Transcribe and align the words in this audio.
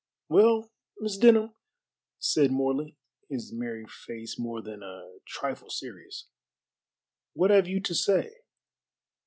"Well, 0.29 0.71
Miss 0.97 1.15
Denham," 1.15 1.53
said 2.17 2.49
Morley, 2.51 2.97
his 3.29 3.53
merry 3.53 3.85
face 3.85 4.39
more 4.39 4.59
than 4.59 4.81
a 4.81 5.19
trifle 5.27 5.69
serious, 5.69 6.25
"what 7.33 7.51
have 7.51 7.67
you 7.67 7.79
to 7.81 7.93
say?" 7.93 8.37